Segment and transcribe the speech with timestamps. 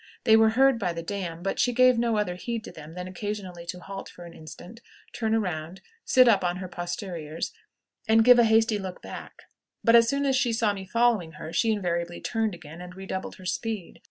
[0.23, 3.07] They were heard by the dam, but she gave no other heed to them than
[3.07, 4.81] occasionally to halt for an instant,
[5.13, 7.53] turn around, sit up on her posteriors,
[8.07, 9.43] and give a hasty look back;
[9.83, 13.35] but, as soon as she saw me following her, she invariably turned again and redoubled
[13.35, 13.99] her speed.